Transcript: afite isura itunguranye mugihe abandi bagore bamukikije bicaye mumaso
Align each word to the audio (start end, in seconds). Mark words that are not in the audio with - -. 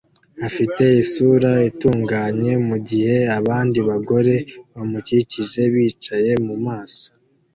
afite 0.47 0.83
isura 1.03 1.51
itunguranye 1.69 2.53
mugihe 2.67 3.17
abandi 3.39 3.79
bagore 3.89 4.35
bamukikije 4.73 5.61
bicaye 5.73 6.31
mumaso 6.45 7.05